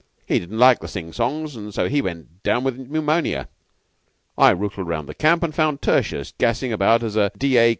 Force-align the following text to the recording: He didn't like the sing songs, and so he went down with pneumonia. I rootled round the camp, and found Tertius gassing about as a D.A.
He 0.25 0.39
didn't 0.39 0.57
like 0.57 0.79
the 0.79 0.87
sing 0.87 1.13
songs, 1.13 1.55
and 1.55 1.71
so 1.71 1.87
he 1.87 2.01
went 2.01 2.41
down 2.41 2.63
with 2.63 2.75
pneumonia. 2.75 3.47
I 4.35 4.49
rootled 4.51 4.87
round 4.87 5.07
the 5.07 5.13
camp, 5.13 5.43
and 5.43 5.53
found 5.53 5.79
Tertius 5.83 6.33
gassing 6.39 6.73
about 6.73 7.03
as 7.03 7.15
a 7.15 7.31
D.A. 7.37 7.69